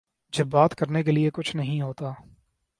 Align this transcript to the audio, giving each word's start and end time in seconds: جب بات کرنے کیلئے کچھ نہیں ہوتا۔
جب 0.33 0.47
بات 0.47 0.75
کرنے 0.75 1.03
کیلئے 1.03 1.29
کچھ 1.33 1.55
نہیں 1.55 1.81
ہوتا۔ 1.81 2.11